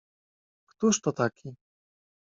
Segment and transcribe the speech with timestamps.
[0.69, 1.55] "Któż to taki?"